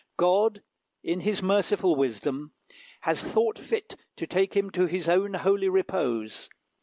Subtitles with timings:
[0.17, 0.63] God,
[1.03, 2.53] in his merciful wisdom,
[3.01, 6.49] has thought fit to take him to his own holy repose.